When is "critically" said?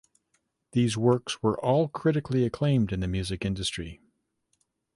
1.87-2.43